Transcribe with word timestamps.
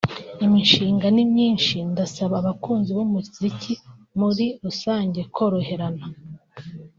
Imishinga 0.45 1.05
ni 1.15 1.23
myinshi 1.31 1.77
ndasaba 1.91 2.35
abakunzi 2.41 2.89
b’umuziki 2.97 3.73
muri 4.19 4.45
rusange 4.63 5.19
koroherana 5.35 6.05